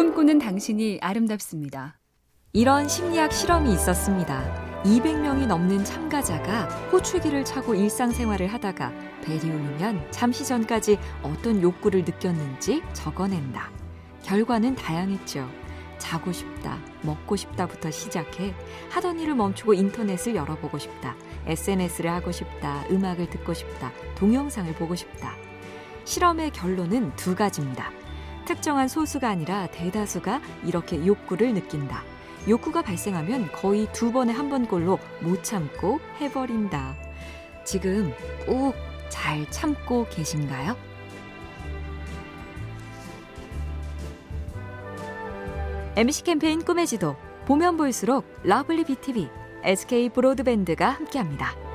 꿈꾸는 0.00 0.38
당신이 0.38 0.98
아름답습니다. 1.02 1.98
이런 2.54 2.88
심리학 2.88 3.34
실험이 3.34 3.74
있었습니다. 3.74 4.82
200명이 4.82 5.46
넘는 5.46 5.84
참가자가 5.84 6.62
호출기를 6.90 7.44
차고 7.44 7.74
일상생활을 7.74 8.46
하다가 8.46 8.94
벨이 9.22 9.40
울리면 9.40 10.10
잠시 10.10 10.46
전까지 10.46 10.98
어떤 11.22 11.60
욕구를 11.60 12.06
느꼈는지 12.06 12.82
적어낸다. 12.94 13.70
결과는 14.22 14.74
다양했죠. 14.74 15.46
자고 15.98 16.32
싶다, 16.32 16.78
먹고 17.02 17.36
싶다부터 17.36 17.90
시작해 17.90 18.54
하던 18.88 19.20
일을 19.20 19.34
멈추고 19.34 19.74
인터넷을 19.74 20.34
열어보고 20.34 20.78
싶다, 20.78 21.14
SNS를 21.44 22.10
하고 22.10 22.32
싶다, 22.32 22.86
음악을 22.90 23.28
듣고 23.28 23.52
싶다, 23.52 23.92
동영상을 24.14 24.72
보고 24.76 24.94
싶다. 24.94 25.34
실험의 26.06 26.52
결론은 26.52 27.14
두 27.16 27.36
가지입니다. 27.36 27.99
특정한 28.50 28.88
소수가 28.88 29.28
아니라 29.28 29.66
대다수가 29.68 30.40
이렇게 30.64 31.06
욕구를 31.06 31.54
느낀다. 31.54 32.02
욕구가 32.48 32.82
발생하면 32.82 33.52
거의 33.52 33.86
두 33.92 34.12
번에 34.12 34.32
한 34.32 34.48
번꼴로 34.48 34.98
못 35.22 35.42
참고 35.42 36.00
해버린다. 36.20 36.94
지금 37.64 38.12
꼭 38.46 38.90
잘 39.10 39.48
참고 39.50 40.06
계신가요? 40.08 40.74
MC 45.96 46.22
캠페인 46.22 46.64
꿈의 46.64 46.86
지도 46.86 47.16
보면 47.44 47.76
볼수록 47.76 48.24
lovely 48.44 48.84
BTV, 48.84 49.28
SK 49.64 50.08
브로드밴드가 50.10 50.88
함께합니다. 50.88 51.69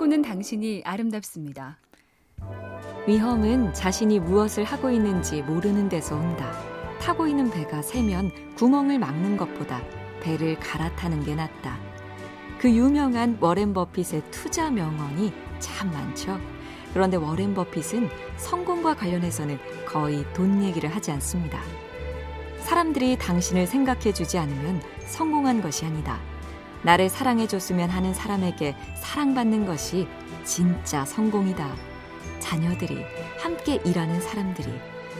꿈꾸는 0.00 0.22
당신이 0.22 0.80
아름답습니다. 0.86 1.76
위험은 3.06 3.74
자신이 3.74 4.18
무엇을 4.20 4.64
하고 4.64 4.90
있는지 4.90 5.42
모르는 5.42 5.90
데서 5.90 6.16
온다. 6.16 6.50
타고 7.02 7.26
있는 7.26 7.50
배가 7.50 7.82
새면 7.82 8.30
구멍을 8.54 8.98
막는 8.98 9.36
것보다 9.36 9.82
배를 10.22 10.58
갈아타는 10.58 11.22
게 11.24 11.34
낫다. 11.34 11.78
그 12.58 12.70
유명한 12.70 13.36
워렌 13.40 13.74
버핏의 13.74 14.22
투자 14.30 14.70
명언이 14.70 15.34
참 15.58 15.90
많죠. 15.90 16.40
그런데 16.94 17.18
워렌 17.18 17.52
버핏은 17.52 18.08
성공과 18.38 18.94
관련해서는 18.94 19.58
거의 19.86 20.24
돈 20.32 20.62
얘기를 20.62 20.88
하지 20.88 21.10
않습니다. 21.10 21.60
사람들이 22.60 23.18
당신을 23.18 23.66
생각해 23.66 24.14
주지 24.14 24.38
않으면 24.38 24.80
성공한 25.00 25.60
것이 25.60 25.84
아니다. 25.84 26.29
나를 26.82 27.08
사랑해 27.08 27.46
줬으면 27.46 27.90
하는 27.90 28.14
사람에게 28.14 28.74
사랑받는 28.96 29.66
것이 29.66 30.08
진짜 30.44 31.04
성공이다. 31.04 31.68
자녀들이, 32.38 33.04
함께 33.38 33.80
일하는 33.84 34.20
사람들이, 34.20 34.68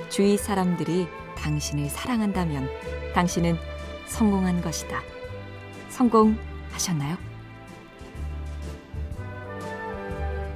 주위 0.08 0.36
사람들이 0.36 1.06
당신을 1.36 1.88
사랑한다면 1.88 2.68
당신은 3.14 3.56
성공한 4.06 4.60
것이다. 4.62 5.00
성공하셨나요? 5.90 7.16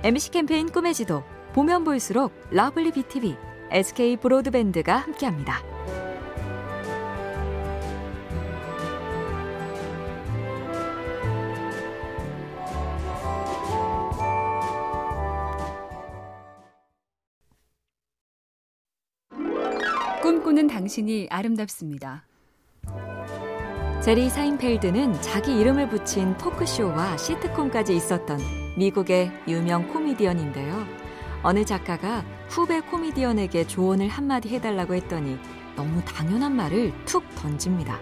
MC 0.02 0.30
캠페인 0.32 0.70
꿈의 0.70 0.92
지도 0.94 1.22
보면 1.54 1.84
볼수록 1.84 2.32
lovely 2.50 2.92
BTV, 2.92 3.36
SK 3.70 4.16
브로드밴드가 4.16 4.96
함께합니다. 4.96 5.73
꿈꾸는 20.24 20.68
당신이 20.68 21.26
아름답습니다. 21.28 22.24
제리 24.02 24.30
사인펠드는 24.30 25.20
자기 25.20 25.60
이름을 25.60 25.90
붙인 25.90 26.34
토크쇼와 26.38 27.18
시트콤까지 27.18 27.94
있었던 27.94 28.40
미국의 28.78 29.30
유명 29.46 29.86
코미디언인데요. 29.86 30.86
어느 31.42 31.66
작가가 31.66 32.24
후배 32.48 32.80
코미디언에게 32.80 33.66
조언을 33.66 34.08
한마디 34.08 34.48
해달라고 34.48 34.94
했더니 34.94 35.36
너무 35.76 36.02
당연한 36.06 36.56
말을 36.56 36.94
툭 37.04 37.22
던집니다. 37.34 38.00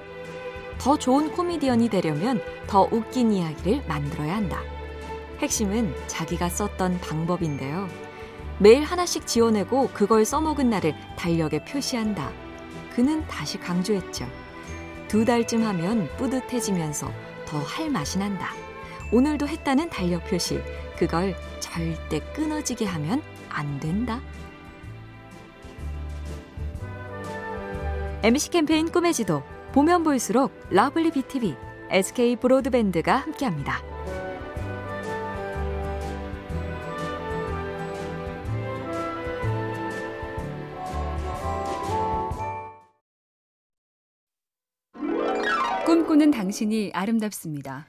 더 0.79 0.97
좋은 0.97 1.33
코미디언이 1.33 1.89
되려면 1.89 2.41
더 2.69 2.89
웃긴 2.93 3.33
이야기를 3.33 3.85
만들어야 3.89 4.37
한다. 4.37 4.61
핵심은 5.41 5.93
자기가 6.07 6.51
썼던 6.51 7.01
방법인데요. 7.01 8.12
매일 8.63 8.85
하나씩 8.85 9.27
지어내고 9.27 9.89
그걸 9.93 10.25
써먹은 10.25 10.71
날을 10.71 10.95
달력에 11.17 11.65
표시한다. 11.65 12.31
그는 12.95 13.27
다시 13.27 13.59
강조했죠. 13.59 14.25
두 15.09 15.25
달쯤 15.25 15.65
하면 15.65 16.09
뿌듯해지면서 16.17 17.11
더 17.45 17.59
할 17.59 17.91
맛이 17.91 18.19
난다. 18.19 18.51
오늘도 19.11 19.49
했다는 19.49 19.91
달력 19.91 20.25
표시. 20.29 20.61
그걸 20.97 21.35
절대 21.59 22.21
끊어지게 22.35 22.87
하면 22.87 23.21
안 23.49 23.81
된다. 23.81 24.21
MBC 28.23 28.51
캠페인 28.51 28.93
꿈의 28.93 29.13
지도 29.13 29.43
보면 29.73 30.05
볼수록 30.05 30.53
lovely 30.71 31.11
BTV, 31.11 31.57
SK 31.91 32.37
브로드밴드가 32.37 33.17
함께합니다. 33.17 33.83
꿈꾸는 46.13 46.31
당신이 46.31 46.91
아름답습니다. 46.93 47.87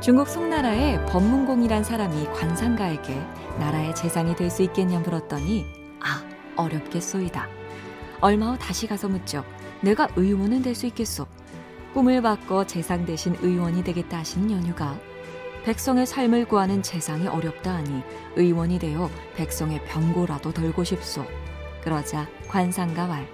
중국 0.00 0.26
송나라의 0.26 1.06
법문공이란 1.06 1.84
사람이 1.84 2.24
관상가에게 2.34 3.14
나라의 3.60 3.94
재상이 3.94 4.34
될 4.34 4.50
수 4.50 4.64
있겠냐 4.64 4.98
물었더니 4.98 5.64
아 6.00 6.24
어렵겠소이다. 6.56 7.46
얼마 8.20 8.50
후 8.50 8.58
다시 8.58 8.88
가서 8.88 9.06
묻죠. 9.08 9.44
내가 9.80 10.08
의원은 10.16 10.62
될 10.62 10.74
수 10.74 10.86
있겠소. 10.86 11.28
꿈을 11.94 12.20
바꿔 12.20 12.66
재상 12.66 13.06
대신 13.06 13.36
의원이 13.40 13.84
되겠다 13.84 14.18
하시는 14.18 14.50
연유가 14.50 14.98
백성의 15.64 16.04
삶을 16.06 16.46
구하는 16.46 16.82
재상이 16.82 17.28
어렵다 17.28 17.74
하니 17.76 18.02
의원이 18.34 18.80
되어 18.80 19.08
백성의 19.36 19.84
병고라도 19.84 20.52
덜고 20.52 20.82
싶소. 20.82 21.24
그러자 21.84 22.26
관상가 22.48 23.06
말. 23.06 23.24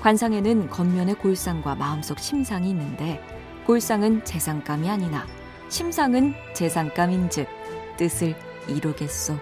관상에는 0.00 0.68
겉면의 0.70 1.14
골상과 1.14 1.76
마음속 1.76 2.18
심상이 2.18 2.70
있는데 2.70 3.22
골상은 3.66 4.24
재상감이 4.24 4.88
아니나 4.88 5.26
심상은 5.68 6.34
재상감인즉 6.54 7.48
뜻을 7.96 8.34
이루겠소. 8.68 9.36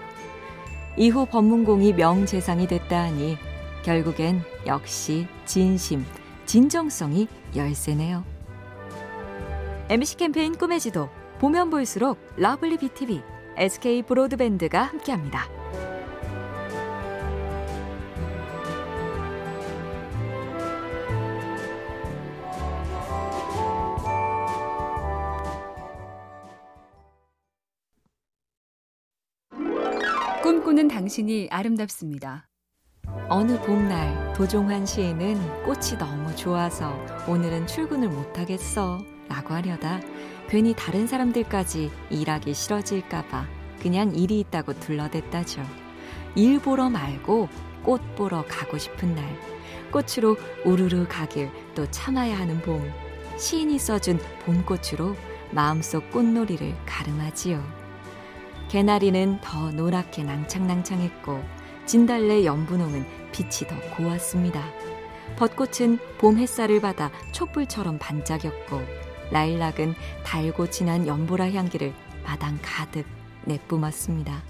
이후 0.97 1.25
법문공이 1.25 1.93
명재상이 1.93 2.67
됐다 2.67 3.03
하니 3.03 3.37
결국엔 3.83 4.41
역시 4.65 5.27
진심, 5.45 6.05
진정성이 6.45 7.27
열쇠네요. 7.55 8.23
MBC 9.89 10.17
캠페인 10.17 10.55
꿈의 10.55 10.79
지도 10.79 11.09
보면 11.39 11.69
볼수록 11.69 12.17
lovely 12.37 12.77
BTV, 12.77 13.21
SK 13.57 14.03
브로드밴드가 14.03 14.83
함께합니다. 14.83 15.62
꿈꾸는 30.43 30.89
당신이 30.89 31.47
아름답습니다. 31.51 32.49
어느 33.29 33.57
봄날 33.61 34.33
도종환 34.33 34.85
시인은 34.85 35.63
꽃이 35.63 35.97
너무 35.97 36.35
좋아서 36.35 36.93
오늘은 37.29 37.65
출근을 37.65 38.09
못하겠어 38.09 39.01
라고 39.29 39.53
하려다 39.53 40.01
괜히 40.49 40.75
다른 40.75 41.07
사람들까지 41.07 41.89
일하기 42.09 42.53
싫어질까봐 42.53 43.47
그냥 43.81 44.13
일이 44.13 44.41
있다고 44.41 44.77
둘러댔다죠. 44.81 45.61
일 46.35 46.59
보러 46.59 46.89
말고 46.89 47.47
꽃 47.81 48.01
보러 48.17 48.43
가고 48.45 48.77
싶은 48.77 49.15
날 49.15 49.25
꽃으로 49.93 50.35
우르르 50.65 51.07
가길 51.07 51.51
또 51.73 51.89
참아야 51.89 52.37
하는 52.37 52.61
봄 52.63 52.91
시인이 53.37 53.79
써준 53.79 54.19
봄꽃으로 54.43 55.15
마음속 55.51 56.11
꽃놀이를 56.11 56.75
가늠하지요. 56.85 57.82
개나리는 58.73 59.39
더 59.39 59.71
노랗게 59.71 60.23
낭창낭창했고 60.23 61.43
진달래 61.85 62.43
연분홍은 62.43 63.05
빛이 63.31 63.69
더 63.69 63.79
고왔습니다. 63.95 64.63
벚꽃은 65.35 65.99
봄 66.17 66.39
햇살을 66.39 66.81
받아 66.81 67.11
촛불처럼 67.33 67.99
반짝였고 67.99 68.81
라일락은 69.29 69.93
달고 70.25 70.71
진한 70.71 71.05
연보라 71.05 71.51
향기를 71.51 71.93
마당 72.23 72.57
가득 72.63 73.05
내뿜었습니다. 73.45 74.41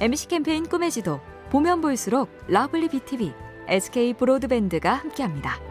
MBC 0.00 0.28
캠페인 0.28 0.68
꿈의 0.68 0.90
지도 0.90 1.20
보면 1.48 1.80
볼수록 1.80 2.28
lovely 2.46 2.90
BTV, 2.90 3.32
SK 3.68 4.12
브로드밴드가 4.12 4.92
함께합니다. 4.92 5.67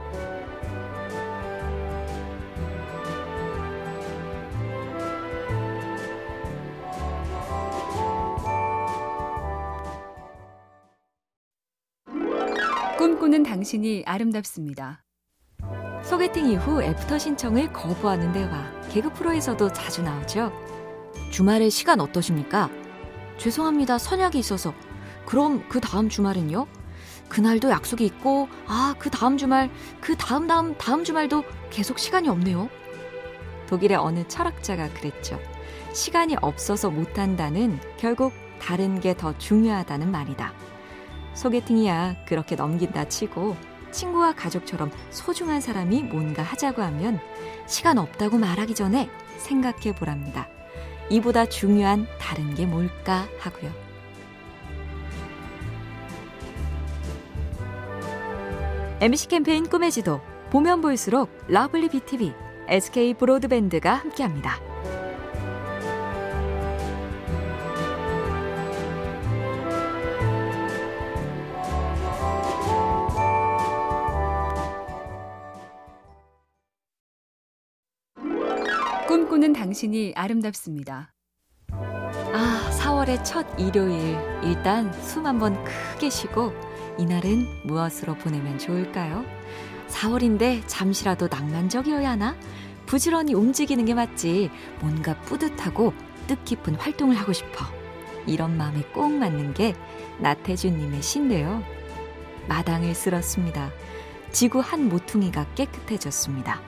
꿈꾸는 13.27 13.43
당신이 13.43 14.03
아름답습니다. 14.05 15.03
소개팅 16.01 16.49
이후 16.49 16.81
애프터 16.81 17.17
신청을 17.17 17.73
거부하는 17.73 18.31
대화. 18.31 18.71
개그 18.89 19.11
프로에서도 19.11 19.73
자주 19.73 20.01
나오죠. 20.01 20.53
주말에 21.29 21.69
시간 21.69 21.99
어떠십니까? 21.99 22.69
죄송합니다. 23.37 23.97
선약이 23.97 24.39
있어서. 24.39 24.73
그럼 25.25 25.67
그 25.67 25.81
다음 25.81 26.07
주말은요? 26.07 26.67
그날도 27.27 27.69
약속이 27.69 28.05
있고, 28.05 28.47
아, 28.65 28.95
그 28.97 29.09
다음 29.09 29.37
주말, 29.37 29.69
그 29.99 30.15
다음 30.15 30.47
다음 30.47 30.77
다음 30.77 31.03
주말도 31.03 31.43
계속 31.69 31.99
시간이 31.99 32.29
없네요. 32.29 32.69
독일의 33.67 33.97
어느 33.97 34.25
철학자가 34.25 34.87
그랬죠. 34.93 35.37
시간이 35.91 36.37
없어서 36.41 36.89
못한다는 36.89 37.77
결국 37.97 38.31
다른 38.61 39.01
게 39.01 39.13
더 39.13 39.37
중요하다는 39.37 40.11
말이다. 40.11 40.53
소개팅이야 41.37 42.15
그렇게 42.25 42.55
넘긴다 42.55 43.07
치고 43.07 43.55
친구와 43.91 44.33
가족처럼 44.33 44.91
소중한 45.11 45.61
사람이 45.61 46.03
뭔가 46.03 46.43
하자고 46.43 46.81
하면 46.81 47.19
시간 47.67 47.97
없다고 47.97 48.37
말하기 48.37 48.75
전에 48.75 49.09
생각해 49.37 49.95
보랍니다. 49.95 50.49
이보다 51.09 51.45
중요한 51.45 52.05
다른 52.19 52.53
게 52.53 52.65
뭘까 52.65 53.27
하고요. 53.39 53.71
MBC 58.99 59.27
캠페인 59.27 59.69
꿈의 59.69 59.91
지도 59.91 60.21
보면 60.49 60.81
볼수록 60.81 61.29
lovely 61.47 61.89
BTV, 61.89 62.33
SK 62.67 63.13
브로드밴드가 63.13 63.93
함께합니다. 63.93 64.66
꿈꾸는 79.37 79.53
당신이 79.53 80.13
아름답습니다. 80.15 81.13
아, 81.71 82.69
4월의 82.79 83.23
첫 83.23 83.45
일요일. 83.59 84.17
일단 84.43 84.91
숨 85.03 85.27
한번 85.27 85.63
크게 85.63 86.09
쉬고 86.09 86.53
이날은 86.97 87.45
무엇으로 87.67 88.15
보내면 88.15 88.57
좋을까요? 88.57 89.23
4월인데 89.89 90.63
잠시라도 90.65 91.27
낭만적이어야 91.27 92.11
하나? 92.11 92.35
부지런히 92.87 93.35
움직이는 93.35 93.85
게 93.85 93.93
맞지. 93.93 94.49
뭔가 94.79 95.15
뿌듯하고 95.21 95.93
뜻깊은 96.27 96.75
활동을 96.75 97.15
하고 97.15 97.31
싶어. 97.31 97.65
이런 98.25 98.57
마음에 98.57 98.81
꼭 98.93 99.11
맞는 99.11 99.53
게 99.53 99.75
나태주님의 100.19 101.03
시인데요. 101.03 101.61
마당을 102.47 102.95
쓸었습니다. 102.95 103.69
지구 104.31 104.59
한 104.61 104.89
모퉁이가 104.89 105.45
깨끗해졌습니다. 105.53 106.59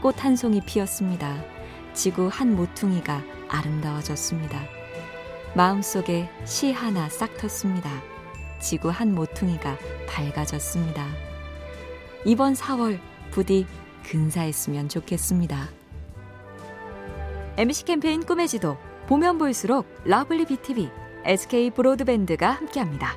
꽃 0.00 0.24
한 0.24 0.36
송이 0.36 0.62
피었습니다. 0.64 1.53
지구 1.94 2.28
한 2.30 2.56
모퉁이가 2.56 3.22
아름다워졌습니다. 3.48 4.60
마음속에 5.54 6.28
시 6.44 6.72
하나 6.72 7.08
싹 7.08 7.32
텄습니다. 7.36 7.88
지구 8.60 8.88
한 8.88 9.14
모퉁이가 9.14 9.78
밝아졌습니다. 10.08 11.06
이번 12.24 12.54
4월 12.54 12.98
부디 13.30 13.66
근사했으면 14.04 14.88
좋겠습니다. 14.88 15.68
MBC 17.56 17.84
캠페인 17.84 18.24
꿈의 18.24 18.48
지도 18.48 18.76
보면 19.06 19.38
볼수록 19.38 19.86
lovely 20.04 20.46
BTV, 20.46 20.90
SK 21.24 21.70
브로드밴드가 21.70 22.50
함께합니다. 22.50 23.16